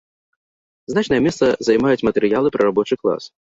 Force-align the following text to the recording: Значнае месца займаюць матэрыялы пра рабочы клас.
Значнае 0.93 1.21
месца 1.27 1.45
займаюць 1.69 2.05
матэрыялы 2.11 2.47
пра 2.59 2.69
рабочы 2.73 2.95
клас. 3.05 3.35